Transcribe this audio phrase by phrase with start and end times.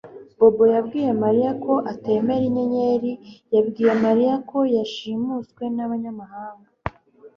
[0.37, 3.11] Bobo yabwiye Mariya ko atemera inyenyeri
[3.53, 6.69] yabwiye Mariya ko yashimuswe nabanyamahanga